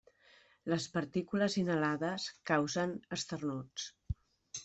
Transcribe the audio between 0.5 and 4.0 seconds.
Les partícules inhalades causen esternuts.